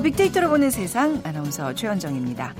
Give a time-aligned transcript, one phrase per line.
[0.00, 2.54] 빅데이터로 보는 세상 아나운서 최현정입니다.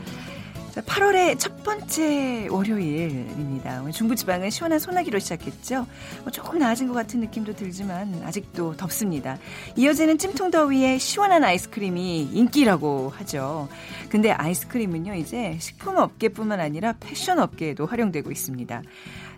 [0.81, 3.91] 8월의 첫 번째 월요일입니다.
[3.91, 5.87] 중부지방은 시원한 소나기로 시작했죠.
[6.23, 9.37] 뭐 조금 나아진 것 같은 느낌도 들지만 아직도 덥습니다.
[9.77, 13.69] 이어지는 찜통더위에 시원한 아이스크림이 인기라고 하죠.
[14.09, 18.83] 근데 아이스크림은요, 이제 식품업계뿐만 아니라 패션업계에도 활용되고 있습니다.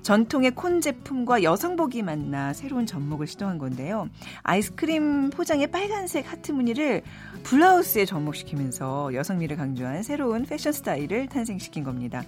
[0.04, 4.10] 전통의 콘 제품과 여성복이 만나 새로운 접목을 시도한 건데요.
[4.42, 7.02] 아이스크림 포장의 빨간색 하트 무늬를
[7.42, 12.22] 블라우스에 접목시키면서 여성미를 강조한 새로운 패션 스타일을 탄생시킨 겁니다.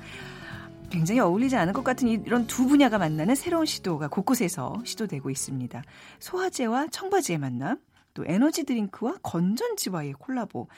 [0.89, 5.83] 굉장히 어울리지 않을 것 같은 이런 두 분야가 만나는 새로운 시도가 곳곳에서 시도되고 있습니다.
[6.19, 7.79] 소화제와 청바지의 만남,
[8.15, 10.69] 또 에너지 드링크와 건전지와의 콜라보.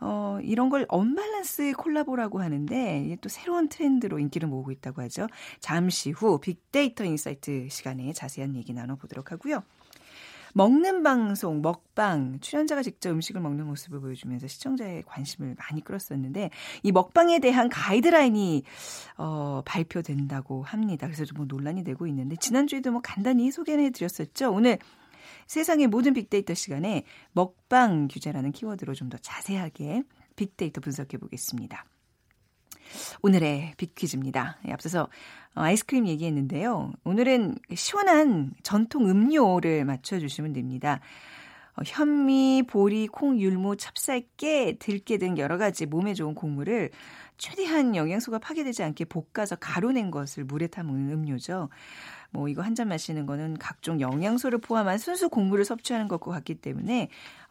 [0.00, 5.26] 어, 이런 걸 언밸런스 콜라보라고 하는데 이게 또 새로운 트렌드로 인기를 모으고 있다고 하죠.
[5.60, 9.62] 잠시 후 빅데이터 insight 시간에 자세한 얘기 나눠보도록 하고요.
[10.52, 16.50] 먹는 방송, 먹방, 출연자가 직접 음식을 먹는 모습을 보여주면서 시청자의 관심을 많이 끌었었는데,
[16.82, 18.64] 이 먹방에 대한 가이드라인이,
[19.16, 21.06] 어, 발표된다고 합니다.
[21.06, 24.52] 그래서 좀 뭐 논란이 되고 있는데, 지난주에도 뭐 간단히 소개를 해드렸었죠.
[24.52, 24.78] 오늘
[25.50, 30.04] 세상의 모든 빅데이터 시간에 먹방 규제라는 키워드로 좀 더 자세하게
[30.36, 31.84] 빅데이터 분석해 보겠습니다.
[33.22, 34.58] 오늘의 빅퀴즈입니다.
[34.68, 35.08] 예, 앞서서
[35.54, 36.92] 아이스크림 얘기했는데요.
[37.02, 41.00] 오늘은 시원한 전통 음료를 맞춰주시면 됩니다.
[41.80, 46.90] 어, 현미, 보리, 콩, 율무, 찹쌀, 깨, 들깨 등 여러 가지 몸에 좋은 곡물을
[47.38, 51.70] 최대한 영양소가 파괴되지 않게 볶아서 가루낸 것을 물에 타 먹는 음료죠.
[52.30, 57.08] 뭐 이거 한 잔 마시는 거는 각종 영양소를 포함한 순수 곡물을 섭취하는 것과 같기 때문에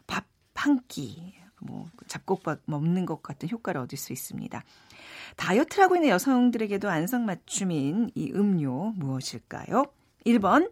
[0.07, 0.25] 밥
[0.59, 4.61] 한 끼, 뭐 잡곡밥 먹는 것 같은 효과를 얻을 수 있습니다.
[5.37, 9.85] 다이어트를 하고 있는 여성들에게도 안성맞춤인 이 음료 무엇일까요?
[10.25, 10.69] 1번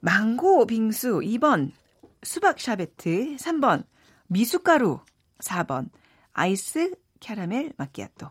[0.00, 1.70] 망고 빙수, 2번
[2.22, 3.84] 수박 샤베트, 3번
[4.28, 5.00] 미숫가루,
[5.38, 5.88] 4번
[6.32, 8.30] 아이스 캐러멜 마끼아또.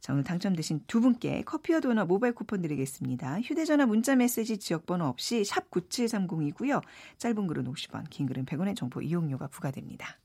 [0.00, 3.40] 자, 오늘 당첨되신 두 분께 커피와 도넛 모바일 쿠폰 드리겠습니다.
[3.40, 6.80] 휴대전화 문자 메시지 지역번호 없이 샵 9730이고요.
[7.18, 10.18] 짧은 글은 50원, 긴 글은 100원의 정보 이용료가 부과됩니다.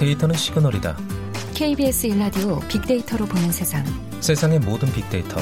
[0.00, 0.96] 데이터는 시그널이다.
[1.54, 3.84] KBS 일라디오 빅데이터로 보는 세상.
[4.20, 5.38] 세상의 모든 빅데이터.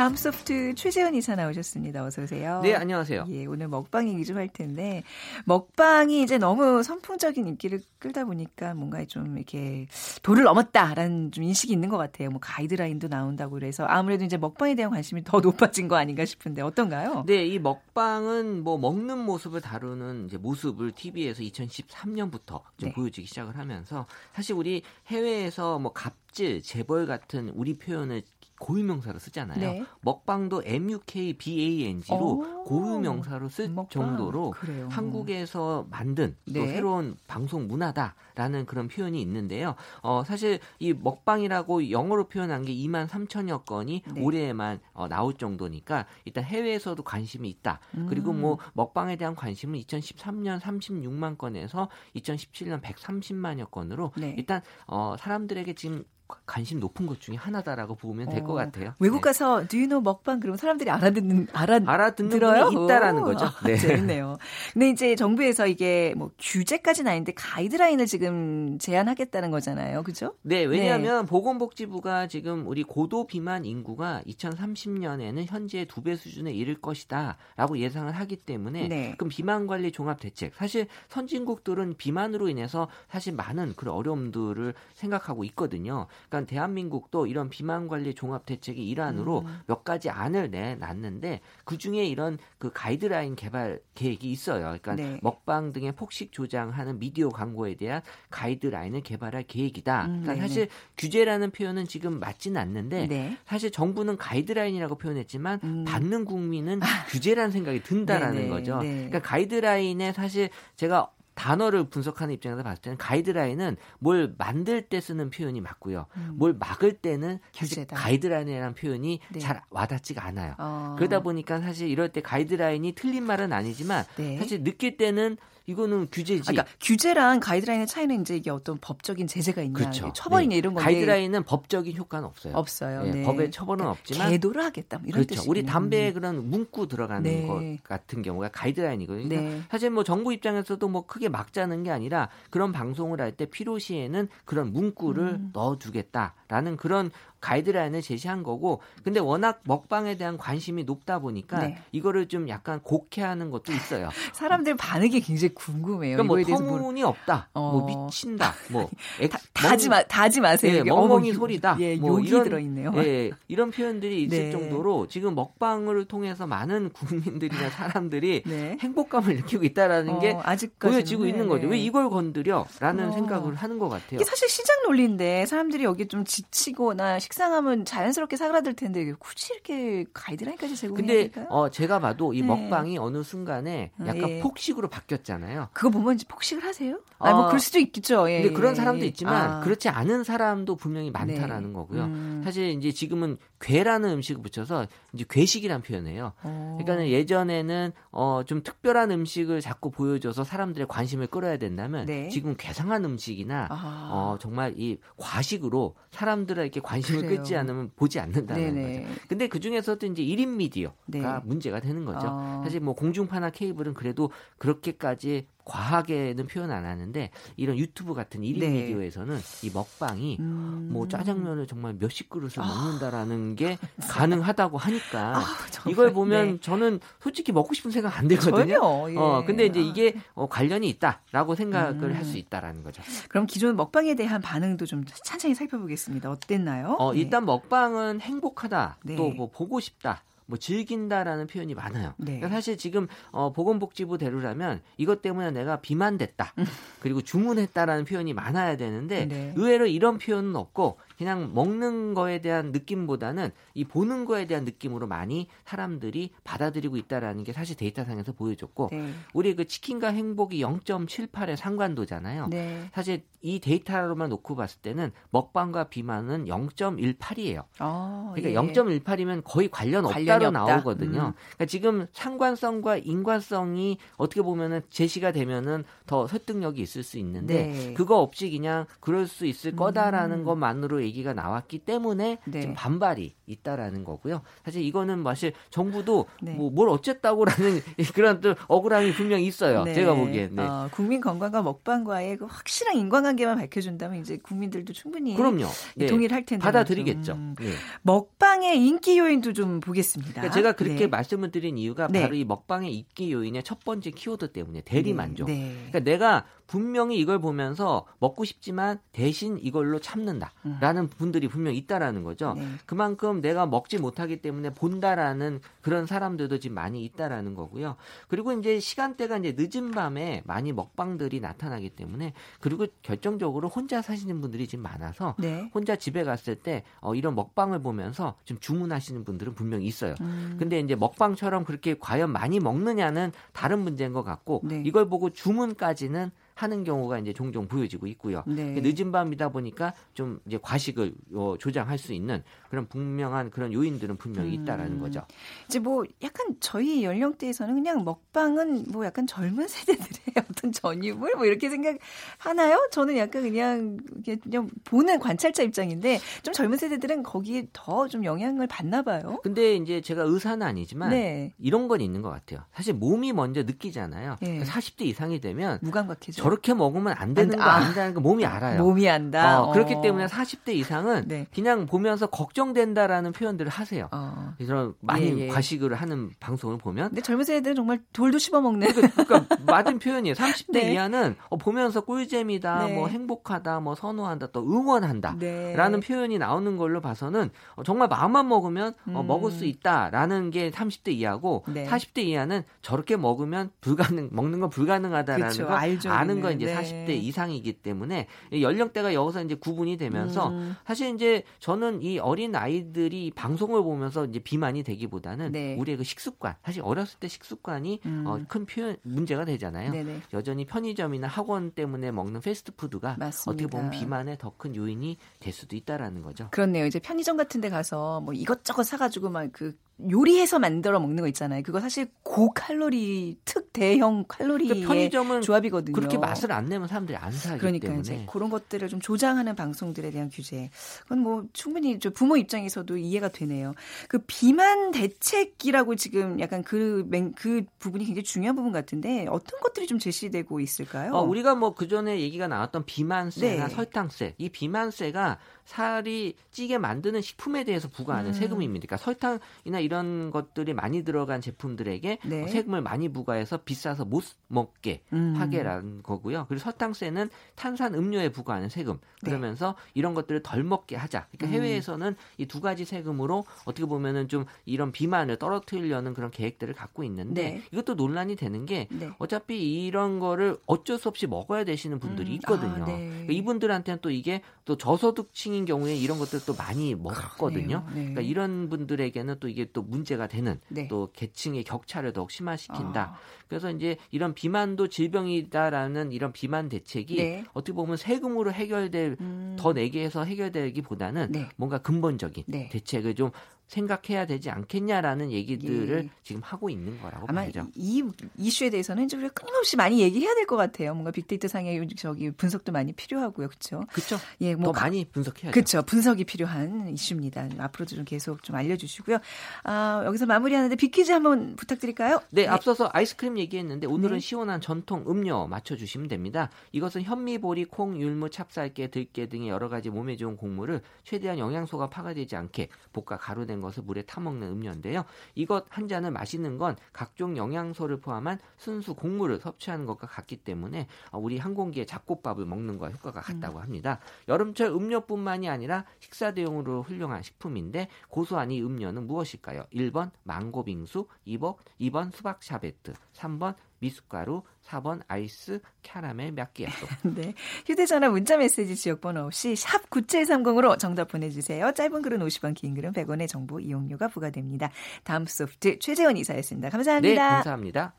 [0.00, 2.02] 다음 소프트 최재현 이사 나오셨습니다.
[2.02, 2.62] 어서 오세요.
[2.62, 3.26] 네, 안녕하세요.
[3.28, 5.02] 예, 오늘 먹방 얘기 좀 할 텐데
[5.44, 9.88] 먹방이 이제 너무 선풍적인 인기를 끌다 보니까 뭔가 좀 이렇게
[10.22, 12.30] 도를 넘었다라는 좀 인식이 있는 것 같아요.
[12.30, 17.24] 뭐 가이드라인도 나온다고 그래서 아무래도 이제 먹방에 대한 관심이 더 높아진 거 아닌가 싶은데 어떤가요?
[17.26, 22.90] 네, 이 먹방은 뭐 먹는 모습을 다루는 이제 모습을 TV에서 2013년부터 네.
[22.94, 28.22] 보여지기 시작을 하면서 사실 우리 해외에서 뭐 갑질, 재벌 같은 우리 표현을
[28.60, 29.58] 고유명사로 쓰잖아요.
[29.58, 29.84] 네.
[30.02, 33.88] 먹방도 MUKBANG로 고유명사로 쓸 먹방.
[33.88, 34.88] 정도로 그래요.
[34.90, 36.60] 한국에서 만든 네.
[36.60, 39.74] 또 새로운 방송 문화다라는 그런 표현이 있는데요.
[40.02, 44.22] 어, 사실 이 먹방이라고 영어로 표현한 게 2만 3천여 건이 네.
[44.22, 47.80] 올해에만 어, 나올 정도니까 일단 해외에서도 관심이 있다.
[47.94, 48.06] 음.
[48.08, 54.34] 그리고 뭐 먹방에 대한 관심은 2013년 36만 건에서 2017년 130만여 건으로 네.
[54.36, 56.04] 일단 어, 사람들에게 지금
[56.46, 58.94] 관심 높은 것 중에 하나다라고 보면 될것 어, 같아요.
[58.98, 59.20] 외국 네.
[59.22, 63.46] 가서 do you know 먹방 그러면 사람들이 알아듣는 알아 알아듣는 분이 있다라는 거죠.
[63.64, 63.76] 네.
[63.76, 64.36] 재밌네요.
[64.72, 70.02] 근데 이제 정부에서 이게 뭐 규제까지는 아닌데 가이드라인을 지금 제안하겠다는 거잖아요.
[70.02, 70.34] 그죠?
[70.42, 71.28] 네, 왜냐하면 네.
[71.28, 78.36] 보건복지부가 지금 우리 고도 비만 인구가 2030년에는 현재 두 배 수준에 이를 것이다라고 예상을 하기
[78.36, 79.14] 때문에 네.
[79.18, 86.06] 그럼 비만 관리 종합 대책 사실 선진국들은 비만으로 인해서 사실 많은 그런 어려움들을 생각하고 있거든요.
[86.28, 89.60] 그러니까 대한민국도 이런 비만 관리 종합 대책의 일환으로 음.
[89.66, 94.62] 몇 가지 안을 내놨는데 그 중에 이런 그 가이드라인 개발 계획이 있어요.
[94.62, 95.18] 그러니까 네.
[95.22, 100.06] 먹방 등의 폭식 조장하는 미디어 광고에 대한 가이드라인을 개발할 계획이다.
[100.06, 100.68] 음, 그러니까 사실
[100.98, 103.36] 규제라는 표현은 지금 맞지는 않는데 네.
[103.46, 105.84] 사실 정부는 가이드라인이라고 표현했지만 음.
[105.86, 108.48] 받는 국민은 규제라는 생각이 든다라는 네네.
[108.48, 108.78] 거죠.
[108.78, 109.08] 네.
[109.08, 111.10] 그러니까 가이드라인에 사실 제가
[111.40, 116.04] 단어를 분석하는 입장에서 봤을 때는 가이드라인은 뭘 만들 때 쓰는 표현이 맞고요.
[116.18, 116.34] 음.
[116.36, 119.38] 뭘 막을 때는 사실 가이드라인이라는 표현이 네.
[119.38, 120.54] 잘 와닿지가 않아요.
[120.58, 120.96] 어.
[120.98, 124.36] 그러다 보니까 사실 이럴 때 가이드라인이 틀린 말은 아니지만 네.
[124.36, 125.38] 사실 느낄 때는
[125.70, 126.42] 이거는 규제지.
[126.42, 130.12] 그러니까 규제랑 가이드라인의 차이는 이제 이게 어떤 법적인 제재가 있냐, 그렇죠.
[130.14, 130.56] 처벌이냐 네.
[130.58, 132.54] 이런 건데 가이드라인은 법적인 효과는 없어요.
[132.54, 133.02] 없어요.
[133.04, 133.10] 네.
[133.12, 133.22] 네.
[133.22, 135.50] 법의 처벌은 그러니까 없지만 계도를 하겠다 뭐 이런 그렇죠.
[135.50, 137.46] 우리 담배에 그런 문구 들어가는 네.
[137.46, 139.28] 것 같은 경우가 가이드라인이거든요.
[139.28, 144.28] 그러니까 사실 뭐 정부 입장에서도 뭐 크게 막자는 게 아니라 그런 방송을 할 때 필요시에는
[144.44, 145.50] 그런 문구를 음.
[145.52, 147.10] 넣어두겠다라는 그런
[147.40, 151.78] 가이드라인을 제시한 거고 근데 워낙 먹방에 대한 관심이 높다 보니까 네.
[151.92, 154.08] 이거를 좀 약간 곡해하는 것도 있어요.
[154.32, 156.16] 사람들 반응이 굉장히 궁금해요.
[156.16, 157.72] 그러니까 뭐 터무니 없다, 뭐 어.
[157.72, 158.88] 뭐 미친다, 뭐
[159.30, 160.78] 다, 다지 마 다지 마세요.
[160.78, 161.76] 예, 멍멍이 소리다.
[161.80, 162.92] 예, 뭐 이런 들어있네요.
[162.96, 164.50] 예, 이런 표현들이 있을 네.
[164.50, 168.76] 정도로 지금 먹방을 통해서 많은 국민들이나 사람들이 네.
[168.80, 170.36] 행복감을 느끼고 있다라는 어, 게
[170.78, 171.66] 보여지고 있는 거죠.
[171.66, 171.82] 왜 네.
[171.82, 173.12] 이걸 건드려?라는 어.
[173.12, 174.16] 생각을 하는 것 같아요.
[174.16, 180.74] 이게 사실 시장 논리인데 사람들이 여기 좀 지치거나 식상하면 자연스럽게 사그라들 텐데 굳이 이렇게 가이드라인까지
[180.74, 181.46] 제공해야 근데 될까요?
[181.50, 182.46] 어 제가 봐도 이 네.
[182.46, 184.40] 먹방이 어느 순간에 아, 약간 예.
[184.40, 185.68] 폭식으로 바뀌었잖아요.
[185.72, 186.98] 그거 보면 폭식을 하세요?
[187.18, 188.28] 아, 뭐 어, 그럴 수도 있겠죠.
[188.30, 189.08] 예, 근데 그런 예, 사람도 예.
[189.08, 189.60] 있지만 아.
[189.60, 191.72] 그렇지 않은 사람도 분명히 많다라는 네.
[191.72, 192.04] 거고요.
[192.04, 192.40] 음.
[192.44, 196.32] 사실 이제 지금은 괴라는 음식을 붙여서 이제 괴식이란 표현이에요.
[196.42, 196.78] 어.
[196.80, 202.28] 그러니까 예전에는 어 좀 특별한 음식을 자꾸 보여줘서 사람들의 관심을 끌어야 된다면 네.
[202.30, 204.08] 지금 괴상한 음식이나 아.
[204.10, 207.36] 어 정말 이 과식으로 사람들에게 관심을 그래요.
[207.36, 209.02] 끌지 않으면 보지 않는다는 네네.
[209.02, 209.14] 거죠.
[209.28, 211.20] 근데 그 중에서도 이제 1인 미디어가 네.
[211.44, 212.28] 문제가 되는 거죠.
[212.30, 212.60] 아.
[212.64, 218.68] 사실 뭐 공중파나 케이블은 그래도 그렇게까지 과하게는 표현 안 하는데 이런 유튜브 같은 1인 네.
[218.70, 220.88] 미디어에서는 이 먹방이 음...
[220.92, 222.66] 뭐 짜장면을 정말 몇십 그릇을 아...
[222.66, 223.78] 먹는다라는 게
[224.10, 225.44] 가능하다고 하니까 아,
[225.88, 226.60] 이걸 보면 네.
[226.60, 228.80] 저는 솔직히 먹고 싶은 생각 안 들거든요.
[228.80, 229.16] 전혀, 예.
[229.16, 232.14] 어 근데 이제 이게 어, 관련이 있다라고 생각을 음...
[232.14, 233.02] 할수 있다라는 거죠.
[233.28, 236.30] 그럼 기존 먹방에 대한 반응도 좀 찬찬히 살펴보겠습니다.
[236.30, 236.96] 어땠나요?
[236.98, 237.20] 어 네.
[237.20, 238.98] 일단 먹방은 행복하다.
[239.04, 239.14] 네.
[239.14, 240.24] 또뭐 보고 싶다.
[240.50, 242.12] 뭐 즐긴다라는 표현이 많아요.
[242.18, 242.36] 네.
[242.36, 246.52] 그러니까 사실 지금 어, 보건복지부 대로라면 이것 때문에 내가 비만됐다.
[246.58, 246.64] 음.
[246.98, 249.52] 그리고 주문했다라는 표현이 많아야 되는데 네.
[249.56, 255.48] 의외로 이런 표현은 없고 그냥 먹는 거에 대한 느낌보다는 이 보는 거에 대한 느낌으로 많이
[255.66, 259.12] 사람들이 받아들이고 있다라는 게 사실 데이터상에서 보여줬고 네.
[259.34, 262.46] 우리 그 치킨과 행복이 0.78의 상관도잖아요.
[262.48, 262.88] 네.
[262.94, 267.64] 사실 이 데이터로만 놓고 봤을 때는 먹방과 비만은 0.18이에요.
[267.78, 268.72] 아, 그러니까 예.
[268.72, 270.50] 0.18이면 거의 관련 없다로 없다.
[270.50, 271.20] 나오거든요.
[271.20, 271.32] 음.
[271.34, 277.94] 그러니까 지금 상관성과 인과성이 어떻게 보면은 제시가 되면은 더 설득력이 있을 수 있는데 네.
[277.94, 280.44] 그거 없이 그냥 그럴 수 있을 거다라는 음.
[280.44, 282.60] 것만으로 얘기가 나왔기 때문에 네.
[282.60, 284.42] 지금 반발이 있다라는 거고요.
[284.64, 286.52] 사실 이거는 사실 정부도 네.
[286.52, 287.80] 뭐뭘 어쨌다고라는
[288.14, 289.84] 그런 또 억울함이 분명히 있어요.
[289.84, 289.94] 네.
[289.94, 290.54] 제가 보기엔.
[290.54, 290.62] 네.
[290.62, 295.66] 어, 국민 건강과 먹방과의 그 확실한 인과관계만 밝혀준다면 이제 국민들도 충분히 그럼요.
[295.96, 296.06] 네.
[296.06, 297.32] 동의를 할 텐데 받아들이겠죠.
[297.32, 297.54] 음.
[297.58, 297.72] 네.
[298.02, 300.32] 먹방의 인기 요인도 좀 보겠습니다.
[300.32, 301.06] 그러니까 제가 그렇게 네.
[301.08, 305.46] 말씀을 드린 이유가 바로 이 먹방의 인기 요인의 첫 번째 키워드 때문에 대리 만족.
[305.46, 311.08] 그러니까 내가 분명히 이걸 보면서 먹고 싶지만 대신 이걸로 참는다라는 음.
[311.08, 312.54] 분들이 분명 있다라는 거죠.
[312.56, 312.64] 네.
[312.86, 317.96] 그만큼 내가 먹지 못하기 때문에 본다라는 그런 사람들도 지금 많이 있다라는 거고요.
[318.28, 324.68] 그리고 이제 시간대가 이제 늦은 밤에 많이 먹방들이 나타나기 때문에 그리고 결정적으로 혼자 사시는 분들이
[324.68, 325.68] 지금 많아서 네.
[325.74, 330.14] 혼자 집에 갔을 때 어, 이런 먹방을 보면서 좀 주문하시는 분들은 분명히 있어요.
[330.20, 330.54] 음.
[330.56, 334.84] 근데 이제 먹방처럼 그렇게 과연 많이 먹느냐는 다른 문제인 것 같고 네.
[334.86, 336.30] 이걸 보고 주문까지는
[336.62, 338.42] 하는 경우가 이제 종종 보여지고 있고요.
[338.46, 338.74] 네.
[338.82, 344.52] 늦은 밤이다 보니까 좀 이제 과식을 어, 조장할 수 있는 그런 분명한 그런 요인들은 분명히
[344.54, 345.00] 있다라는 음.
[345.00, 345.22] 거죠.
[345.66, 351.70] 이제 뭐 약간 저희 연령대에서는 그냥 먹방은 뭐 약간 젊은 세대들의 어떤 전유물 뭐 이렇게
[351.70, 352.88] 생각하나요?
[352.90, 353.96] 저는 약간 그냥
[354.42, 359.38] 그냥 보는 관찰자 입장인데 좀 젊은 세대들은 거기에 더 좀 영향을 받나 봐요.
[359.42, 361.54] 근데 이제 제가 의사는 아니지만 네.
[361.58, 362.64] 이런 건 있는 것 같아요.
[362.72, 364.36] 사실 몸이 먼저 느끼잖아요.
[364.40, 364.60] 네.
[364.64, 366.42] 40대 이상이 되면 무감각해져.
[366.50, 368.82] 저렇게 먹으면 안 되는 거 아, 안다는 거 몸이 알아요.
[368.82, 369.62] 몸이 안다.
[369.62, 370.00] 어, 그렇기 어.
[370.00, 371.46] 때문에 40대 이상은 네.
[371.54, 374.08] 그냥 보면서 걱정된다라는 표현들을 하세요.
[374.10, 374.52] 어.
[374.56, 375.48] 그래서 많이 예, 예.
[375.48, 377.10] 과식을 하는 방송을 보면.
[377.10, 378.88] 근데 젊은 세대들은 정말 돌도 씹어 먹는.
[378.92, 380.34] 그러니까, 그러니까 맞은 표현이에요.
[380.34, 380.92] 30대 네.
[380.92, 382.94] 이하는 어, 보면서 꿀잼이다, 네.
[382.94, 385.36] 뭐 행복하다, 뭐 선호한다, 또 응원한다.
[385.38, 385.76] 네.
[385.76, 389.26] 라는 표현이 나오는 걸로 봐서는 어, 정말 마음만 먹으면 어, 음.
[389.28, 395.66] 먹을 수 있다라는 게 30대 이하고 40대 이하는 저렇게 먹으면 불가능 먹는 건 불가능하다라는 그쵸,
[395.68, 396.74] 거 알죠, 아는 건 이제 네.
[396.74, 400.76] 40대 이상이기 때문에 연령대가 여기서 이제 구분이 되면서 음.
[400.86, 405.76] 사실 이제 저는 이 어린 아이들이 방송을 보면서 이제 비만이 되기보다는 네.
[405.76, 408.24] 우리의 그 식습관 사실 어렸을 때 식습관이 음.
[408.26, 409.92] 어, 큰 표현 문제가 되잖아요.
[409.92, 410.20] 네네.
[410.32, 413.50] 여전히 편의점이나 학원 때문에 먹는 패스트푸드가 맞습니다.
[413.50, 416.48] 어떻게 보면 비만의 더 큰 요인이 될 수도 있다라는 거죠.
[416.50, 416.84] 그렇네요.
[416.84, 419.76] 이제 편의점 같은 데 가서 뭐 이것저것 사가지고 막 그
[420.08, 421.62] 요리해서 만들어 먹는 거 있잖아요.
[421.62, 425.94] 그거 사실 고칼로리 특 대형 칼로리 그러니까 편의점은 조합이거든요.
[425.94, 430.10] 그렇게 맛을 안 내면 사람들이 안 사기 그러니까 때문에 이제 그런 것들을 좀 조장하는 방송들에
[430.10, 430.70] 대한 규제.
[431.02, 433.74] 그건 뭐 충분히 저 부모 입장에서도 이해가 되네요.
[434.08, 439.98] 그 비만 대책이라고 지금 약간 그, 그 부분이 굉장히 중요한 부분 같은데 어떤 것들이 좀
[439.98, 441.12] 제시되고 있을까요?
[441.12, 443.74] 어, 우리가 뭐 그 전에 얘기가 나왔던 비만세나 네.
[443.74, 448.34] 설탕세, 이 비만세가 살이 찌게 만드는 식품에 대해서 부과하는 음.
[448.34, 448.86] 세금입니다.
[448.86, 452.46] 그러니까 설탕이나 이런 것들이 많이 들어간 제품들에게 네.
[452.46, 455.34] 세금을 많이 부과해서 비싸서 못 먹게 음.
[455.36, 456.46] 하게라는 거고요.
[456.48, 458.98] 그리고 설탕세는 탄산 음료에 부과하는 세금.
[459.22, 459.30] 네.
[459.30, 459.90] 그러면서 네.
[459.94, 461.26] 이런 것들을 덜 먹게 하자.
[461.32, 461.52] 그러니까 음.
[461.52, 467.42] 해외에서는 이 두 가지 세금으로 어떻게 보면은 좀 이런 비만을 떨어뜨리려는 그런 계획들을 갖고 있는데
[467.42, 467.62] 네.
[467.70, 469.08] 이것도 논란이 되는 게 네.
[469.18, 472.34] 어차피 이런 거를 어쩔 수 없이 먹어야 되시는 분들이 음.
[472.34, 472.82] 있거든요.
[472.82, 473.06] 아, 네.
[473.08, 477.84] 그러니까 이분들한테는 또 이게 또 저소득층인 경우에 이런 것들도 많이 먹거든요.
[477.88, 477.94] 네.
[478.02, 480.86] 그러니까 이런 분들에게는 또 이게 또 문제가 되는 네.
[480.86, 483.16] 또 계층의 격차를 더욱 심화시킨다.
[483.16, 483.39] 아.
[483.50, 487.44] 그래서 이제 이런 비만도 질병이다라는 이런 비만 대책이 네.
[487.52, 489.56] 어떻게 보면 세금으로 해결될 음.
[489.58, 491.48] 더 내게 해서 해결되기보다는 네.
[491.56, 492.68] 뭔가 근본적인 네.
[492.72, 493.32] 대책을 좀
[493.70, 496.10] 생각해야 되지 않겠냐라는 얘기들을 예.
[496.24, 497.68] 지금 하고 있는 거라고 아마 봐야죠.
[497.76, 498.02] 이
[498.36, 500.92] 이슈에 대해서는 좀 끊임없이 많이 얘기해야 될 것 같아요.
[500.92, 503.84] 뭔가 빅데이터 상의 저기 분석도 많이 필요하고요, 그렇죠?
[503.92, 504.18] 그렇죠.
[504.40, 505.52] 예, 뭐 더 많이 분석해야죠.
[505.52, 505.82] 그렇죠.
[505.82, 507.48] 분석이 필요한 이슈입니다.
[507.58, 509.18] 앞으로도 좀 계속 좀 알려주시고요.
[509.62, 512.20] 아, 여기서 마무리하는데 빅퀴즈 한번 부탁드릴까요?
[512.30, 512.48] 네, 네.
[512.48, 514.20] 앞서서 아이스크림 얘기했는데 오늘은 네.
[514.20, 516.50] 시원한 전통 음료 맞춰주시면 됩니다.
[516.72, 521.90] 이것은 현미, 보리, 콩, 율무, 찹쌀깨, 들깨 등의 여러 가지 몸에 좋은 곡물을 최대한 영양소가
[521.90, 525.04] 파괴되지 않게 볶아 가루된 된 것을 물에 타먹는 음료인데요.
[525.34, 531.38] 이것 한 잔을 마시는 건 각종 영양소를 포함한 순수 곡물을 섭취하는 것과 같기 때문에 우리
[531.38, 533.62] 한 공기의 잡곡밥을 먹는 것과 효과가 같다고 음.
[533.62, 534.00] 합니다.
[534.28, 539.64] 여름철 음료뿐만이 아니라 식사 대용으로 훌륭한 식품인데 고소한 이 음료는 무엇일까요?
[539.74, 547.34] 1번 망고 빙수, 2번, 2번 수박 샤베트, 3번 미숫가루, 4번 아이스 캐러멜 몇개야또 네.
[547.66, 551.72] 휴대전화 문자메시지 지역번호 없이 샵 9730으로 정답 보내주세요.
[551.72, 554.70] 짧은 글은 50원, 긴 글은 100원의 정보 이용료가 부과됩니다.
[555.04, 556.70] 다음 소프트 최재원 이사였습니다.
[556.70, 557.28] 감사합니다.
[557.28, 557.94] 네, 감사합니다.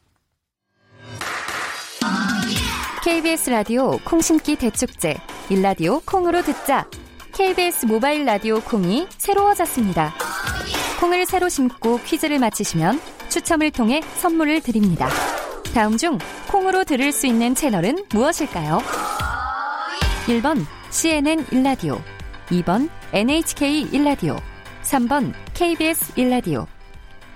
[3.04, 5.18] KBS 라디오 콩심기 대축제
[5.50, 6.88] 일라디오 콩으로 듣자
[7.34, 10.14] KBS 모바일 라디오 콩이 새로워졌습니다.
[11.00, 13.00] 콩을 새로 심고 퀴즈를 맞히시면
[13.32, 15.10] 추첨을 통해 선물을 드립니다.
[15.74, 16.18] 다음 중
[16.50, 18.80] 콩으로 들을 수 있는 채널은 무엇일까요?
[20.28, 22.02] 1번 CNN 일라디오
[22.48, 24.36] 2번 NHK 일라디오
[24.84, 26.68] 3번 KBS 일라디오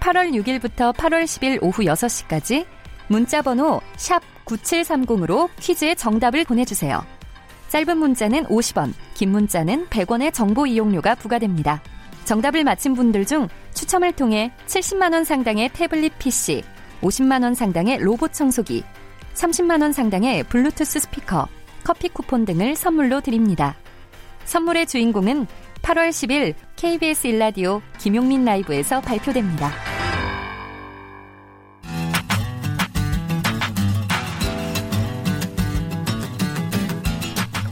[0.01, 2.65] 8월 6일부터 8월 10일 오후 6시까지
[3.07, 7.03] 문자 번호 샵 9730으로 퀴즈의 정답을 보내주세요.
[7.69, 11.81] 짧은 문자는 50원, 긴 문자는 100원의 정보 이용료가 부과됩니다.
[12.25, 16.63] 정답을 맞힌 분들 중 추첨을 통해 70만원 상당의 태블릿 PC,
[17.01, 18.83] 50만 원 상당의 로봇 청소기,
[19.35, 21.47] 30만 원 상당의 블루투스 스피커,
[21.83, 23.75] 커피 쿠폰 등을 선물로 드립니다.
[24.45, 25.45] 선물의 주인공은
[25.81, 29.71] 8월 10일 KBS 일라디오 김용민 라이브에서 발표됩니다.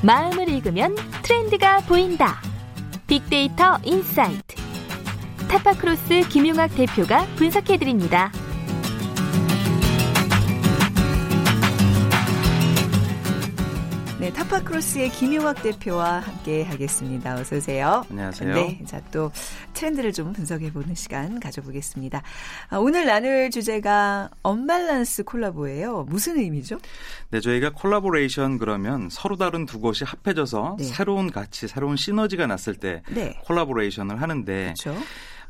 [0.03, 2.52] 마음을 읽으면 트렌드가 보인다.
[3.13, 4.55] 빅데이터 insight.
[5.47, 8.31] 타파크로스 김용학 대표가 분석해드립니다.
[14.23, 17.35] 네, 타파크로스의 김용학 대표와 함께 하겠습니다.
[17.35, 18.05] 어서 오세요.
[18.09, 18.55] 안녕하세요.
[18.55, 19.29] 네, 자 또
[19.73, 22.23] 트렌드를 좀 분석해 보는 시간 가져보겠습니다.
[22.69, 26.05] 아, 오늘 나눌 주제가 언밸런스 콜라보예요.
[26.07, 26.79] 무슨 의미죠?
[27.31, 30.85] 네, 저희가 콜라보레이션 그러면 서로 다른 두 곳이 합해져서 네.
[30.85, 33.37] 새로운 가치, 새로운 시너지가 났을 때 네.
[33.43, 34.95] 콜라보레이션을 하는데 그렇죠.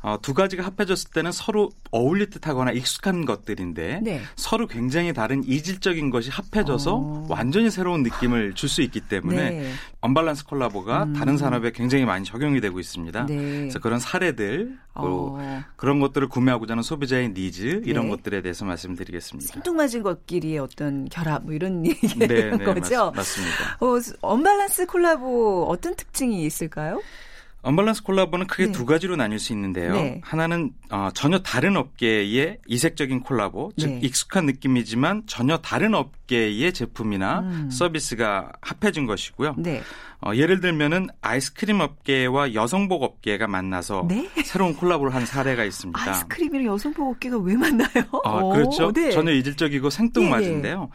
[0.04, 4.20] 어, 두 가지가 합해졌을 때는 서로 어울릴 듯하거나 익숙한 것들인데 네.
[4.36, 7.26] 서로 굉장히 다른 이질적인 것이 합해져서 어.
[7.30, 9.72] 완전히 새로운 느낌을 줄 수 있기 때문에 네.
[10.00, 11.12] 언밸런스 콜라보가 음.
[11.12, 13.26] 다른 산업에 굉장히 많이 적용이 되고 있습니다.
[13.26, 13.36] 네.
[13.36, 15.62] 그래서 그런 사례들 또 어.
[15.76, 18.10] 그런 것들을 구매하고자 하는 소비자의 니즈 이런 네.
[18.10, 19.52] 것들에 대해서 말씀드리겠습니다.
[19.52, 23.12] 생뚱맞은 것끼리의 어떤 결합 뭐 이런 얘기인 네, 네, 거죠.
[23.14, 27.00] 맞, 습니다 어, 언밸런스 콜라보 어떤 특징이 있을까요?
[27.64, 28.72] 언밸런스 콜라보는 크게 네.
[28.72, 29.94] 두 가지로 나뉠 수 있는데요.
[29.94, 30.20] 네.
[30.22, 34.00] 하나는 어, 전혀 다른 업계의 이색적인 콜라보, 즉 네.
[34.02, 37.70] 익숙한 느낌이지만 전혀 다른 업계의 제품이나 음.
[37.70, 39.54] 서비스가 합해진 것이고요.
[39.58, 39.82] 네.
[40.20, 44.28] 어, 예를 들면은 아이스크림 업계와 여성복 업계가 만나서 네?
[44.44, 46.00] 새로운 콜라보를 한 사례가 있습니다.
[46.00, 48.04] 아이스크림이랑 여성복 업계가 왜 만나요?
[48.24, 48.92] 어, 그렇죠.
[48.92, 49.10] 네.
[49.10, 50.90] 전혀 이질적이고 생뚱맞은데요.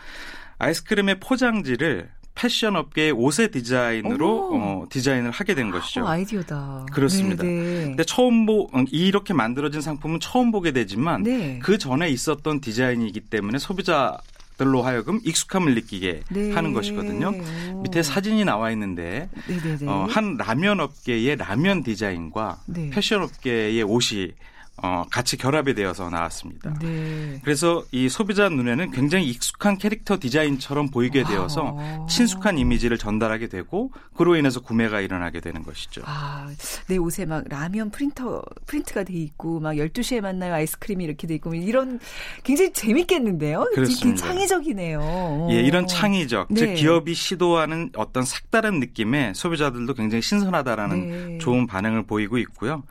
[0.60, 2.10] 아이스크림의 포장지를
[2.40, 6.06] 패션 업계의 옷의 디자인으로 어, 디자인을 하게 된 것이죠.
[6.06, 6.86] 어, 아이디어다.
[6.90, 7.44] 그렇습니다.
[7.44, 7.62] 네네.
[7.62, 7.84] 네.
[7.84, 11.60] 근데 처음 보 어, 이렇게 만들어진 상품은 처음 보게 되지만 네.
[11.62, 14.18] 그 전에 있었던 디자인이기 때문에 소비자
[14.58, 16.52] 들로 하여금 익숙함을 느끼게 네.
[16.54, 17.34] 하는 것이거든요.
[17.82, 19.30] 밑에 사진이 나와 있는데
[19.86, 22.90] 어, 한 라면 업계의 라면 디자인과 네.
[22.90, 24.32] 패션 업계의 옷이
[24.84, 26.74] 어, 같이 결합이 되어서 나왔습니다.
[26.82, 27.40] 네.
[27.44, 32.06] 그래서 이 소비자 눈에는 굉장히 익숙한 캐릭터 디자인처럼 보이게 되어서 아.
[32.10, 36.02] 친숙한 이미지를 전달하게 되고 그로 인해서 구매가 일어나게 되는 것이죠.
[36.06, 36.50] 아,
[36.88, 41.54] 내 옷에 막 라면 프린터 프린트가 돼 있고 막 12시에 만나요 아이스크림이 이렇게 돼 있고
[41.54, 42.00] 이런
[42.44, 43.70] 굉장히 재밌겠는데요.
[43.74, 44.26] 그렇습니다.
[44.26, 45.48] 창의적이네요.
[45.52, 46.60] 예, 이런 창의적, 네.
[46.60, 51.38] 즉 기업이 시도하는 어떤 색다른 느낌에 소비자들도 굉장히 신선하다라는 네.
[51.40, 52.84] 좋은 반응을 보이고 있고요.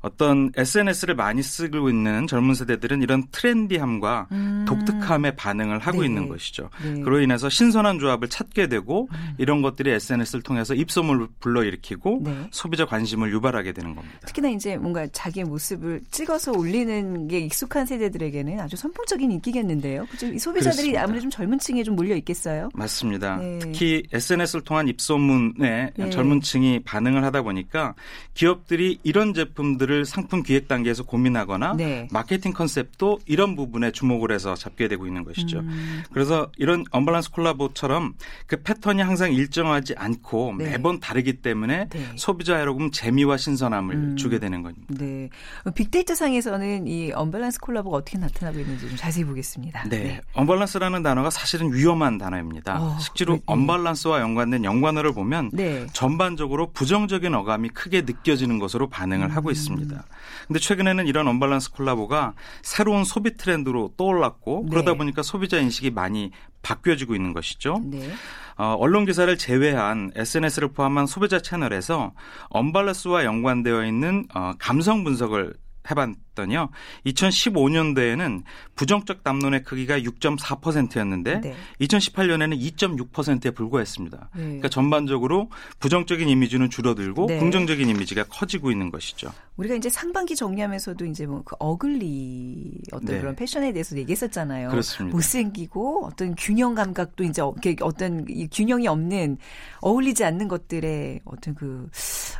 [0.00, 4.64] 어떤 SNS를 많이 쓰고 있는 젊은 세대들은 이런 트렌디함과 음.
[4.68, 6.06] 독특함에 반응을 하고 네.
[6.06, 6.70] 있는 것이죠.
[6.82, 7.00] 네.
[7.00, 9.34] 그로 인해서 신선한 조합을 찾게 되고 음.
[9.38, 12.48] 이런 것들이 SNS를 통해서 입소문을 불러일으키고 네.
[12.50, 14.18] 소비자 관심을 유발하게 되는 겁니다.
[14.26, 20.06] 특히나 이제 뭔가 자기의 모습을 찍어서 올리는 게 익숙한 세대들에게는 아주 선풍적인 인기겠는데요.
[20.34, 21.02] 이 소비자들이 그렇습니다.
[21.02, 22.68] 아무래도 좀 젊은 층에 좀 몰려 있겠어요.
[22.74, 23.36] 맞습니다.
[23.36, 23.58] 네.
[23.58, 26.10] 특히 SNS를 통한 입소문에 네.
[26.10, 27.94] 젊은 층이 반응을 하다 보니까
[28.34, 32.08] 기업들이 이런 제품들 부분들을 상품 기획 단계에서 고민하거나 네.
[32.10, 35.60] 마케팅 컨셉도 이런 부분에 주목을 해서 잡게 되고 있는 것이죠.
[35.60, 36.02] 음.
[36.12, 38.14] 그래서 이런 언밸런스 콜라보처럼
[38.46, 40.70] 그 패턴이 항상 일정하지 않고 네.
[40.70, 42.06] 매번 다르기 때문에 네.
[42.16, 44.16] 소비자 여러분 재미와 신선함을 음.
[44.16, 44.86] 주게 되는 겁니다.
[44.88, 45.28] 네.
[45.74, 49.84] 빅데이터 상에서는 이 언밸런스 콜라보가 어떻게 나타나고 있는지 좀 자세히 보겠습니다.
[49.88, 49.98] 네.
[49.98, 50.20] 네.
[50.34, 52.80] 언밸런스라는 단어가 사실은 위험한 단어입니다.
[52.80, 53.42] 어, 실제로 네.
[53.46, 55.86] 언밸런스와 연관된 연관어를 보면 네.
[55.92, 59.30] 전반적으로 부정적인 어감이 크게 느껴지는 것으로 반응을 음.
[59.30, 59.68] 하고 있습니다.
[59.68, 60.04] 있습니다.
[60.46, 64.70] 근데 최근에는 이런 언밸런스 콜라보가 새로운 소비 트렌드로 떠올랐고 네.
[64.70, 66.30] 그러다 보니까 소비자 인식이 많이
[66.62, 67.80] 바뀌어지고 있는 것이죠.
[67.84, 68.10] 네.
[68.56, 72.12] 어, 언론 기사를 제외한 SNS를 포함한 소비자 채널에서
[72.50, 75.54] 언밸런스와 연관되어 있는 어, 감성 분석을
[75.90, 76.70] 해봤 더니요.
[77.06, 78.42] 2015년도에는
[78.76, 81.54] 부정적 담론의 크기가 6.4%였는데 네.
[81.80, 84.30] 2018년에는 2.6%에 불과했습니다.
[84.36, 84.42] 네.
[84.42, 87.38] 그러니까 전반적으로 부정적인 이미지는 줄어들고 네.
[87.40, 89.32] 긍정적인 이미지가 커지고 있는 것이죠.
[89.56, 93.20] 우리가 이제 상반기 정리하면서도 이제 뭐 그 어글리 어떤 네.
[93.20, 94.68] 그런 패션에 대해서 얘기했었잖아요.
[94.68, 95.16] 그렇습니다.
[95.16, 97.40] 못생기고 어떤 균형 감각도 이제
[97.80, 99.38] 어떤 균형이 없는
[99.80, 101.88] 어울리지 않는 것들의 어떤 그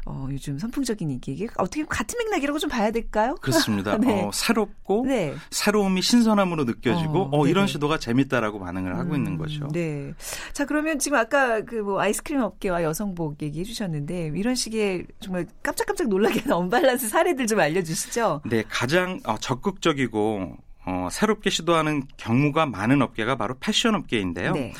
[0.04, 3.34] 어, 요즘 선풍적인 인기 어떻게 같은 맥락이라고 좀 봐야 될까요?
[3.40, 3.87] 그렇습니다.
[3.96, 4.24] 네.
[4.24, 5.34] 어, 새롭고 네.
[5.50, 9.68] 새로움이 신선함으로 느껴지고 어, 어 이런 시도가 재밌다라고 반응을 하고 음, 있는 거죠.
[9.72, 10.12] 네.
[10.52, 16.08] 자 그러면 지금 아까 그 뭐 아이스크림 업계와 여성복 얘기해 주셨는데 이런 식의 정말 깜짝깜짝
[16.08, 18.42] 놀라게 하는 언밸런스 사례들 좀 알려주시죠.
[18.44, 20.56] 네, 가장 어, 적극적이고
[20.90, 24.52] 어, 새롭게 시도하는 경우가 많은 업계가 바로 패션 업계인데요.
[24.54, 24.72] 네.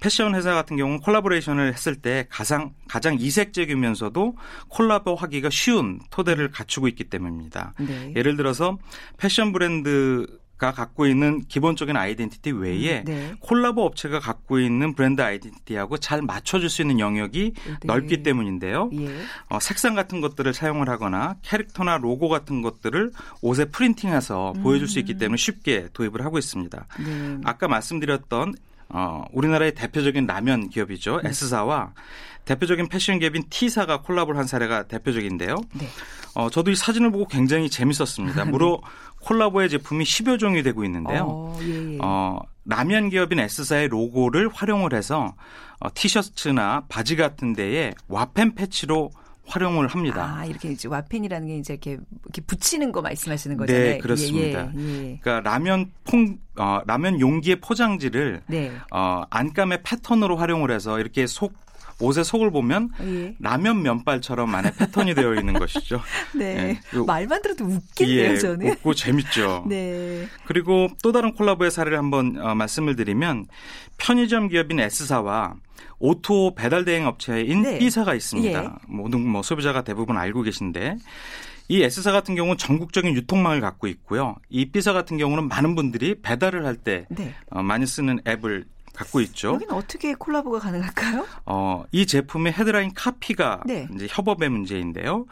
[0.00, 4.36] 패션 회사 같은 경우는 콜라보레이션을 했을 때 가장 가장 이색적이면서도
[4.68, 7.74] 콜라보하기가 쉬운 토대를 갖추고 있기 때문입니다.
[7.80, 8.12] 네.
[8.14, 8.78] 예를 들어서
[9.16, 10.26] 패션 브랜드
[10.58, 13.34] 가 갖고 있는 기본적인 아이덴티티 외에 음, 네.
[13.40, 17.76] 콜라보 업체가 갖고 있는 브랜드 아이덴티티하고 잘 맞춰줄 수 있는 영역이 네.
[17.84, 18.88] 넓기 때문인데요.
[18.94, 19.08] 예.
[19.50, 24.62] 어, 색상 같은 것들을 사용을 하거나 캐릭터나 로고 같은 것들을 옷에 프린팅해서 음.
[24.62, 26.86] 보여줄 수 있기 때문에 쉽게 도입을 하고 있습니다.
[27.04, 27.38] 네.
[27.44, 28.54] 아까 말씀드렸던
[28.88, 31.20] 어, 우리나라의 대표적인 라면 기업이죠.
[31.22, 31.30] 네.
[31.30, 31.92] S사와
[32.44, 35.56] 대표적인 패션 기업인 T사가 콜라보를 한 사례가 대표적인데요.
[35.74, 35.88] 네.
[36.34, 38.44] 어, 저도 이 사진을 보고 굉장히 재밌었습니다.
[38.46, 38.80] 무려
[39.22, 41.26] 콜라보의 제품이 10여 종이 되고 있는데요.
[41.28, 41.98] 어, 예, 예.
[42.00, 45.34] 어, 라면 기업인 S사의 로고를 활용을 해서
[45.80, 49.10] 어, 티셔츠나 바지 같은 데에 와펜 패치로
[49.46, 50.36] 활용을 합니다.
[50.38, 53.84] 아, 이렇게 이제 와펜이라는 게 이제 이렇게, 이렇게 붙이는 거 말씀하시는 거잖아요.
[53.84, 54.70] 네, 그렇습니다.
[54.74, 55.18] 예, 예, 예.
[55.20, 58.72] 그러니까 라면 퐁, 어, 라면 용기의 포장지를 네.
[58.92, 61.54] 어, 안감의 패턴으로 활용을 해서 이렇게 속
[62.00, 63.34] 옷의 속을 보면 예.
[63.40, 66.02] 라면 면발처럼 안에 패턴이 되어 있는 것이죠.
[66.34, 66.54] 네.
[66.54, 66.80] 네.
[67.06, 68.68] 말만 들어도 웃긴데요, 예, 저는.
[68.72, 69.64] 웃고 재밌죠.
[69.68, 70.26] 네.
[70.44, 73.46] 그리고 또 다른 콜라보의 사례를 한번 어, 말씀을 드리면
[73.96, 75.54] 편의점 기업인 S사와
[75.98, 77.78] O2O 배달 대행 업체인 네.
[77.78, 78.64] B사가 있습니다.
[78.64, 78.68] 예.
[78.86, 80.98] 모든 뭐 소비자가 대부분 알고 계신데
[81.68, 84.36] 이 S사 같은 경우는 전국적인 유통망을 갖고 있고요.
[84.50, 87.34] 이 B사 같은 경우는 많은 분들이 배달을 할때 네.
[87.50, 89.54] 어, 많이 쓰는 앱을 갖고 있죠.
[89.54, 91.26] 여기는 어떻게 콜라보가 가능할까요?
[91.44, 93.86] 어, 이 제품의 헤드라인 카피가 네.
[93.94, 95.26] 이제 협업의 문제인데요.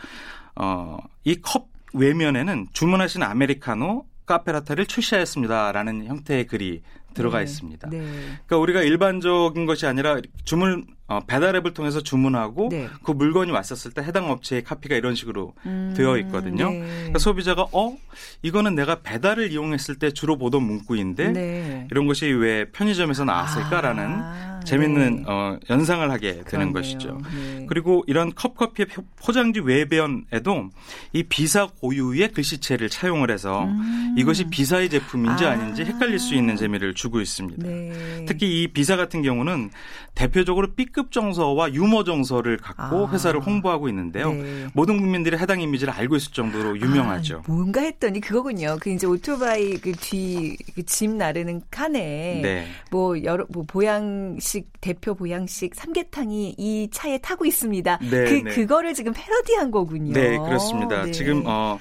[0.57, 6.83] 어, 이 컵 외면에는 주문하신 아메리카노 카페라테를 출시하였습니다라는 형태의 글이
[7.14, 7.44] 들어가 네.
[7.44, 7.88] 있습니다.
[7.90, 7.98] 네.
[8.46, 12.88] 그러니까 우리가 일반적인 것이 아니라 주문 어, 배달 앱을 통해서 주문하고 네.
[13.02, 16.70] 그 물건이 왔었을 때 해당 업체의 카피가 이런 식으로 음, 되어 있거든요.
[16.70, 16.78] 네.
[16.80, 17.94] 그러니까 소비자가 어
[18.42, 21.88] 이거는 내가 배달을 이용했을 때 주로 보던 문구인데 네.
[21.90, 24.53] 이런 것이 왜 편의점에서 나왔을까라는 아.
[24.64, 25.24] 재밌는 네.
[25.27, 26.72] 어, 연상을 하게 되는 그렇네요.
[26.72, 27.20] 것이죠.
[27.35, 27.66] 네.
[27.68, 30.70] 그리고 이런 컵커피의 포장지 외변에도
[31.12, 34.14] 이 비사 고유의 글씨체를 차용을 해서 음.
[34.16, 35.55] 이것이 비사의 제품인지 아.
[35.57, 37.66] 닌지 헷갈릴 수 있는 재미를 주고 있습니다.
[37.66, 38.24] 네.
[38.27, 39.70] 특히 이 비사 같은 경우는
[40.14, 43.11] 대표적으로 B급 정서와 유머 정서를 갖고 아.
[43.11, 44.33] 회사를 홍보하고 있는데요.
[44.33, 44.66] 네.
[44.72, 47.38] 모든 국민들이 해당 이미지를 알고 있을 정도로 유명하죠.
[47.38, 48.77] 아, 뭔가 했더니 그거군요.
[48.81, 52.66] 그 이제 오토바이 그 뒤짐 그 나르는 칸에 네.
[52.90, 57.98] 뭐 여러 뭐 보양식 대표 보양식 삼계탕이 이 차에 타고 있습니다.
[58.02, 58.42] 네, 그 네.
[58.54, 60.12] 그거를 지금 패러디한 거군요.
[60.12, 61.04] 네, 그렇습니다.
[61.04, 61.12] 네.
[61.12, 61.78] 지금 어.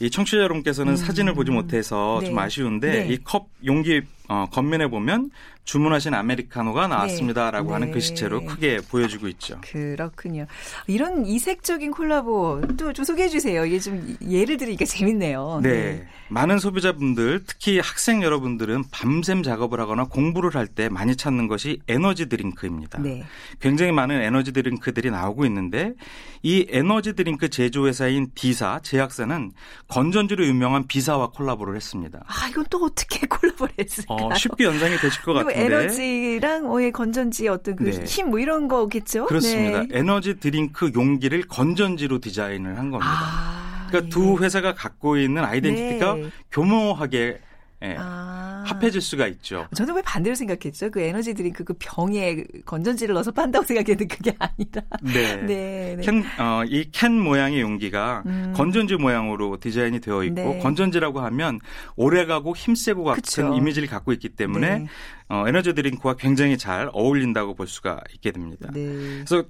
[0.00, 0.96] 이 청취자 여러분께서는 음.
[0.96, 2.28] 사진을 보지 못해서 네.
[2.28, 3.12] 좀 아쉬운데 네.
[3.14, 5.30] 이컵 용기 어, 겉면에 보면
[5.64, 7.72] 주문하신 아메리카노가 나왔습니다라고 네.
[7.72, 9.58] 하는 글씨체로 그 크게 보여지고 있죠.
[9.62, 10.46] 그렇군요.
[10.86, 13.64] 이런 이색적인 콜라보 또 좀 소개해 주세요.
[13.64, 15.60] 이게 좀 예를 들으니까 재밌네요.
[15.62, 15.70] 네.
[15.72, 16.08] 네.
[16.28, 22.28] 많은 소비자분들, 특히 학생 여러분들은 밤샘 작업을 하거나 공부를 할 때 많이 찾는 것이 에너지
[22.28, 23.00] 드링크입니다.
[23.00, 23.24] 네.
[23.60, 25.92] 굉장히 많은 에너지 드링크들이 나오고 있는데
[26.42, 29.52] 이 에너지 드링크 제조회사인 D사 제약사는
[29.88, 32.20] 건전지로 유명한 B사와 콜라보를 했습니다.
[32.26, 34.13] 아, 이건 또 어떻게 콜라보를 했을까요?
[34.20, 35.64] 어, 쉽게 연상이 되실 것 같은데.
[35.64, 38.42] 에너지랑 어, 예, 건전지 어떤 그 힘 뭐 네.
[38.42, 39.26] 이런 거겠죠?
[39.26, 39.82] 그렇습니다.
[39.82, 39.88] 네.
[39.92, 43.10] 에너지 드링크 용기를 건전지로 디자인을 한 겁니다.
[43.10, 44.08] 아, 그러니까 예.
[44.10, 46.24] 두 회사가 갖고 있는 아이덴티티가 네.
[46.50, 47.38] 교묘하게
[47.84, 48.64] 예, 아.
[48.66, 49.66] 합해질 수가 있죠.
[49.76, 50.90] 저는 왜 반대로 생각했죠?
[50.90, 54.82] 그 에너지 드링크 그 병에 건전지를 넣어서 판다고 생각했는데 그게 아니라.
[55.02, 55.36] 네.
[55.44, 56.02] 네, 네.
[56.02, 58.52] 캔, 어, 이 캔 모양의 용기가 음.
[58.56, 60.58] 건전지 모양으로 디자인이 되어 있고 네.
[60.60, 61.60] 건전지라고 하면
[61.96, 63.54] 오래가고 힘세고 같은 그쵸.
[63.54, 64.86] 이미지를 갖고 있기 때문에 네.
[65.28, 68.68] 어, 에너지 드링크와 굉장히 잘 어울린다고 볼 수가 있게 됩니다.
[68.72, 68.84] 네.
[69.24, 69.44] 그래서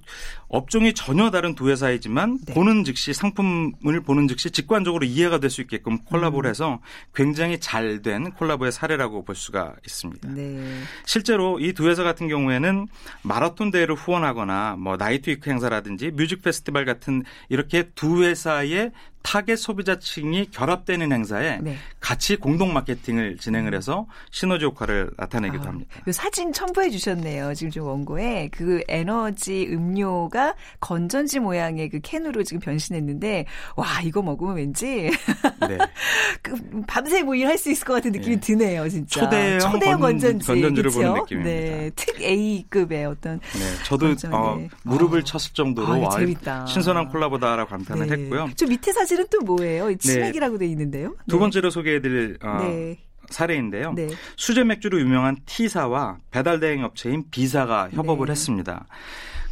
[0.47, 2.53] 업종이 전혀 다른 두 회사이지만 네.
[2.53, 6.51] 보는 즉시 상품을 보는 즉시 직관적으로 이해가 될 수 있게끔 콜라보를 음.
[6.51, 6.79] 해서
[7.13, 10.29] 굉장히 잘 된 콜라보의 사례라고 볼 수가 있습니다.
[10.29, 10.81] 네.
[11.05, 12.87] 실제로 이 두 회사 같은 경우에는
[13.21, 18.91] 마라톤 대회를 후원하거나 뭐 night walk 행사라든지 뮤직 페스티벌 같은 이렇게 두 회사의
[19.25, 21.75] 타겟 소비자층이 결합되는 행사에 네.
[21.99, 25.99] 같이 공동 마케팅을 진행을 해서 시너지 효과를 나타내기도 아, 합니다.
[26.11, 27.55] 사진 첨부해 주셨네요.
[27.55, 34.57] 지금 좀 원고에 그 에너지 음료가 건전지 모양의 그 캔으로 지금 변신했는데 와 이거 먹으면
[34.57, 35.09] 왠지
[35.67, 35.77] 네.
[36.43, 36.53] 그
[36.85, 38.39] 밤새 뭐 일할 수 있을 것 같은 느낌이 네.
[38.39, 39.21] 드네요, 진짜.
[39.21, 41.01] 초대형, 초대형 건전지, 건전지를 그쵸?
[41.01, 41.49] 보는 느낌입니다.
[41.49, 43.39] 네, 특 A급의 어떤.
[43.39, 45.23] 네, 저도 어, 무릎을 어.
[45.23, 48.13] 쳤을 정도로 아, 와, 신선한 콜라보다라고 감탄을 네.
[48.13, 48.51] 했고요.
[48.55, 49.87] 저 밑에 사진 사실은 또 뭐예요?
[49.87, 49.95] 네.
[49.95, 51.15] 치맥이라고 돼 있는데요.
[51.27, 52.99] 두 번째로 소개해드릴 어, 네.
[53.29, 53.93] 사례인데요.
[53.93, 54.09] 네.
[54.35, 58.31] 수제 맥주로 유명한 T사와 배달 대행 업체인 B사가 협업을 네.
[58.31, 58.85] 했습니다.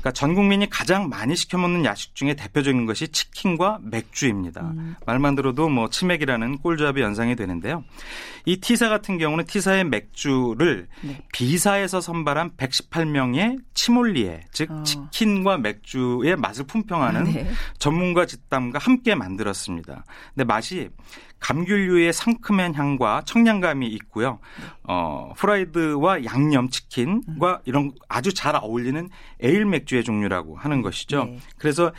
[0.04, 4.62] 그러니까 전 국민이 가장 많이 시켜 먹는 야식 중에 대표적인 것이 치킨과 맥주입니다.
[4.62, 4.96] 음.
[5.06, 7.86] 말만 들어도 뭐 치맥이라는 꿀조합이 연상이 되는데요.
[8.46, 11.22] 이 T사 같은 경우는 T사의 맥주를 네.
[11.32, 14.84] B사에서 선발한 118명의 치몰리에 즉 어.
[14.84, 17.50] 치킨과 맥주의 맛을 품평하는 네.
[17.80, 20.04] 전문가 집담과 함께 만들었습니다.
[20.34, 20.90] 근데 맛이
[21.44, 24.40] 감귤류의 상큼한 향과 청량감이 있고요.
[24.84, 29.10] 어, 프라이드와 양념 치킨과 이런 아주 잘 어울리는
[29.42, 31.26] 에일 맥주의 종류라고 하는 것이죠.
[31.26, 31.40] 네.
[31.58, 31.92] 그래서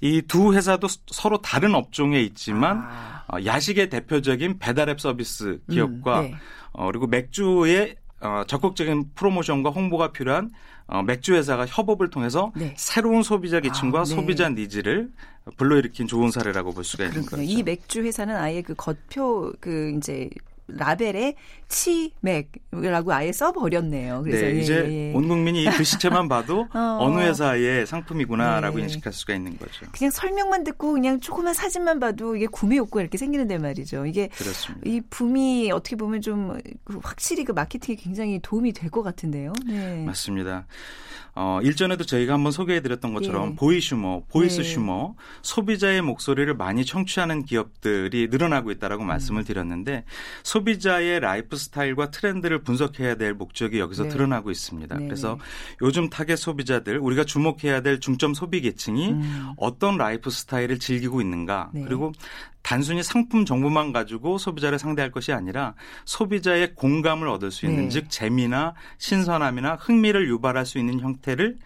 [0.00, 3.24] 이 두 회사도 서로 다른 업종에 있지만 아.
[3.26, 6.34] 어, 야식의 대표적인 배달앱 서비스 기업과 음, 네.
[6.72, 10.50] 어, 그리고 맥주의 어, 적극적인 프로모션과 홍보가 필요한
[10.86, 12.74] 어, 맥주 회사가 협업을 통해서 네.
[12.76, 14.14] 새로운 소비자 계층과 아, 네.
[14.14, 15.10] 소비자 니즈를
[15.56, 17.42] 불러일으킨 좋은 사례라고 볼 수가 있는 거죠.
[17.42, 20.28] 이 맥주 회사는 아예 그 겉표 그 이제
[20.68, 21.34] 라벨에
[21.68, 24.22] 치맥이라고 아예 써버렸네요.
[24.22, 25.12] 그래서 네, 이제 예, 예.
[25.14, 27.10] 온 국민이 이 글씨체만 봐도 어.
[27.10, 28.84] 느 회사의 상품이구나라고 네.
[28.84, 29.86] 인식할 수가 있는 거죠.
[29.92, 34.06] 그냥 설명만 듣고 그냥 조그만 사진만 봐도 이게 구매 욕구가 이렇게 생기는데 말이죠.
[34.06, 34.88] 이게 그렇습니다.
[34.88, 36.58] 이 붐이 어떻게 보면 좀
[37.02, 39.54] 확실히 그 마케팅에 굉장히 도움이 될 것 같은데요.
[39.66, 40.04] 네.
[40.04, 40.66] 맞습니다.
[41.34, 43.54] 어, 일전에도 저희가 한번 소개해드렸던 것처럼 예.
[43.56, 45.24] 보이슈머, 보이스슈머, 네.
[45.40, 49.06] 소비자의 목소리를 많이 청취하는 기업들이 늘어나고 있다라고 음.
[49.08, 50.04] 말씀을 드렸는데
[50.52, 54.08] 소비자의 라이프 스타일과 트렌드를 분석해야 될 목적이 여기서 네.
[54.10, 54.98] 드러나고 있습니다.
[54.98, 55.04] 네.
[55.06, 55.38] 그래서
[55.80, 59.52] 요즘 타겟 소비자들 우리가 주목해야 될 중점 소비 계층이 음.
[59.56, 61.84] 어떤 라이프 스타일을 즐기고 있는가 네.
[61.84, 62.12] 그리고
[62.60, 67.88] 단순히 상품 정보만 가지고 소비자를 상대할 것이 아니라 소비자의 공감을 얻을 수 있는 네.
[67.88, 71.56] 즉 재미나 신선함이나 흥미를 유발할 수 있는 형태를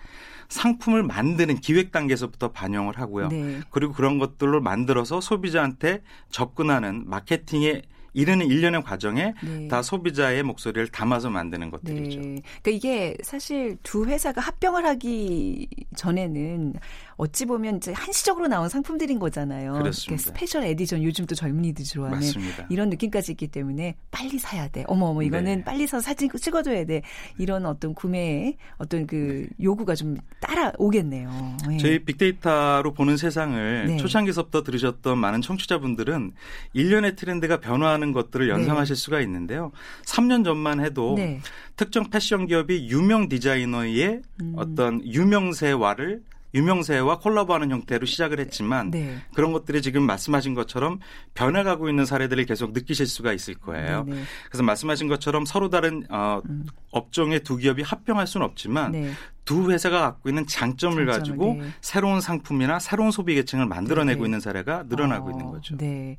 [0.49, 3.29] 상품을 만드는 기획 단계에서부터 반영을 하고요.
[3.31, 3.61] 네.
[3.71, 7.83] 그리고 그런 것들로 만들어서 소비자한테 접근하는 마케팅에
[8.17, 9.69] 이르는 일련의 과정에 네.
[9.69, 12.21] 다 소비자의 목소리를 담아서 만드는 것들이죠.
[12.21, 12.43] 네.
[12.63, 16.75] 그러니까 이게 사실 두 회사가 합병을 하기 전에는
[17.17, 19.75] 어찌 보면 이제 한시적으로 나온 상품들인 거잖아요.
[19.75, 20.23] 그렇습니다.
[20.23, 22.67] special edition 요즘 또 젊은이들 좋아하는 맞습니다.
[22.71, 24.85] 이런 느낌까지 있기 때문에 빨리 사야 돼.
[24.87, 25.65] 어머 어머 이거는 네.
[25.65, 27.03] 빨리 사서 사진 찍어줘야 돼.
[27.39, 31.57] 이런 어떤 구매의 어떤 그 요구가 좀 따라오겠네요.
[31.69, 31.77] 네.
[31.77, 33.97] 저희 빅데이터로 보는 세상을 네.
[33.99, 36.33] 초창기서부터 들으셨던 많은 청취자분들은
[36.73, 38.53] 일련의 트렌드가 변화하는 것들을 네.
[38.53, 39.73] 연상하실 수가 있는데요.
[40.05, 41.41] 3년 전만 해도 네.
[41.77, 44.53] 특정 패션 기업이 유명 디자이너의 음.
[44.57, 46.23] 어떤 유명세화를
[46.55, 49.19] 유명세와 콜라보하는 형태로 시작을 했지만 네.
[49.35, 51.01] 그런 것들이 지금 말씀하신 것처럼
[51.35, 54.05] 변해가고 있는 사례들을 계속 느끼실 수가 있을 거예요.
[54.05, 54.23] 네, 네.
[54.49, 56.65] 그래서 말씀하신 것처럼 서로 다른 어, 음.
[56.93, 59.13] 업종의 두 기업이 합병할 수는 없지만 네.
[59.47, 61.69] 두 회사가 갖고 있는 장점을, 장점을 가지고 네.
[61.81, 64.27] 새로운 상품이나 새로운 소비 계층을 만들어내고 네.
[64.27, 65.77] 있는 사례가 늘어나고 어, 있는 거죠.
[65.77, 66.19] 네.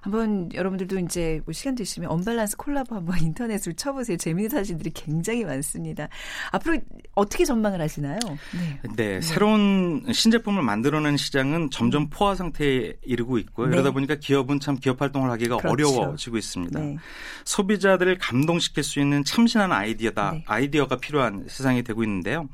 [0.00, 4.16] 한번 여러분들도 이제 뭐 시간 되시면 언밸런스 콜라보 한번 인터넷을 쳐보세요.
[4.16, 6.08] 재미있는 사진들이 굉장히 많습니다.
[6.52, 6.78] 앞으로
[7.14, 8.18] 어떻게 전망을 하시나요?
[8.24, 8.80] 네.
[8.82, 8.94] 네.
[8.96, 9.20] 네.
[9.20, 12.10] 새로운 신제품을 만들어내는 시장은 점점 음.
[12.10, 13.66] 포화 상태에 이르고 있고요.
[13.66, 13.72] 네.
[13.72, 15.72] 그러다 보니까 기업은 참 기업 활동을 하기가 그렇죠.
[15.72, 16.78] 어려워지고 있습니다.
[16.78, 16.96] 네.
[17.44, 20.42] 소비자들을 감동시킬 수 있는 참신한 아이디어다.
[20.46, 22.48] 아이디어가 필요한 세상이 되고 있는데요.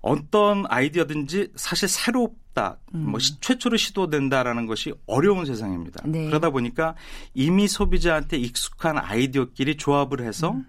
[0.00, 3.10] 어떤 아이디어든지 사실 새롭다, 음.
[3.10, 6.04] 뭐 최초로 시도된다라는 것이 어려운 세상입니다.
[6.06, 6.26] 네.
[6.26, 6.94] 그러다 보니까
[7.34, 10.64] 이미 소비자한테 익숙한 아이디어끼리 조합을 해서 음.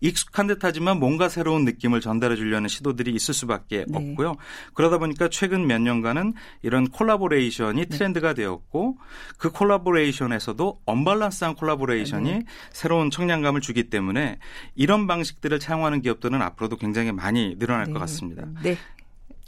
[0.00, 3.96] 익숙한 듯하지만 뭔가 새로운 느낌을 전달해 주려는 시도들이 있을 수밖에 네.
[3.96, 4.36] 없고요.
[4.74, 7.88] 그러다 보니까 최근 몇 년간은 이런 콜라보레이션이 네.
[7.88, 8.98] 트렌드가 되었고
[9.38, 12.44] 그 콜라보레이션에서도 언밸런스한 콜라보레이션이 네.
[12.72, 14.38] 새로운 청량감을 주기 때문에
[14.74, 17.98] 이런 방식들을 차용하는 기업들은 앞으로도 굉장히 많이 늘어날 것 네.
[18.00, 18.46] 같습니다.
[18.62, 18.76] 네.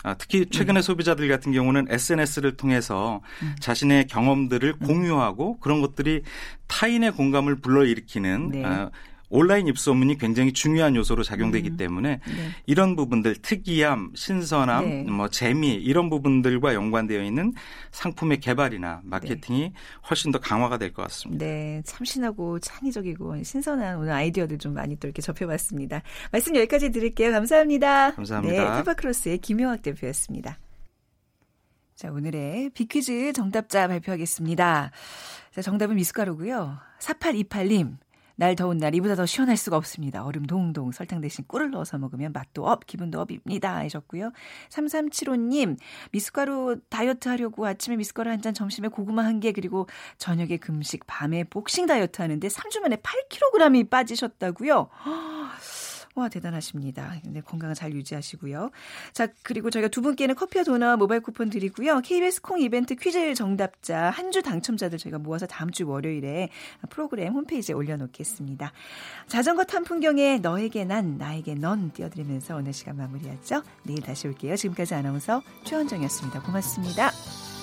[0.04, 0.82] 아, 특히 최근에 네.
[0.82, 3.56] 소비자들 같은 경우는 SNS를 통해서 음.
[3.58, 4.86] 자신의 경험들을 음.
[4.86, 6.22] 공유하고 그런 것들이
[6.68, 8.64] 타인의 공감을 불러일으키는 네.
[8.64, 8.90] 아,
[9.30, 11.76] 온라인 입소문이 굉장히 중요한 요소로 작용되기 음.
[11.76, 12.50] 때문에 네.
[12.66, 15.02] 이런 부분들 특이함, 신선함, 네.
[15.04, 17.52] 뭐 재미 이런 부분들과 연관되어 있는
[17.90, 19.72] 상품의 개발이나 마케팅이 네.
[20.08, 21.44] 훨씬 더 강화가 될 것 같습니다.
[21.44, 26.02] 네, 참신하고 창의적이고 신선한 오늘 아이디어들 좀 많이 또 이렇게 접해봤습니다.
[26.32, 27.30] 말씀 여기까지 드릴게요.
[27.32, 28.14] 감사합니다.
[28.14, 28.54] 감사합니다.
[28.54, 30.58] 네, 타파크로스의 김용학 대표였습니다.
[31.94, 34.92] 자, 오늘의 비퀴즈 정답자 발표하겠습니다.
[35.52, 36.78] 자, 정답은 미숫가루고요.
[37.00, 37.96] 4828님.
[38.38, 40.24] 날 더운 날 이보다 더 시원할 수가 없습니다.
[40.24, 43.78] 얼음 동동 설탕 대신 꿀을 넣어서 먹으면 맛도 up, 기분도 up입니다.
[43.78, 44.30] 하셨고요.
[44.70, 45.76] 3375님
[46.12, 51.42] 미숫가루 다이어트 하려고 아침에 미숫가루 한 잔, 점심에 고구마 한 개, 그리고 저녁에 금식, 밤에
[51.42, 54.88] 복싱 다이어트 하는데 3주 만에 8kg이 빠지셨다고요.
[56.14, 57.14] 와, 대단하십니다.
[57.24, 58.70] 네, 건강 잘 유지하시고요.
[59.12, 62.00] 자, 그리고 저희가 두 분께는 커피와 도넛 모바일 쿠폰 드리고요.
[62.00, 66.50] KBS 콩 이벤트 퀴즈 정답자 한 주 당첨자들 저희가 모아서 다음 주 월요일에
[66.90, 68.72] 프로그램 홈페이지에 올려놓겠습니다.
[69.26, 73.62] 자전거 탄 풍경에 너에게 난, 나에게 넌 띄워드리면서 오늘 시간 마무리하죠.
[73.84, 74.56] 내일 다시 올게요.
[74.56, 76.42] 지금까지 아나운서 최원정이었습니다.
[76.42, 77.57] 고맙습니다.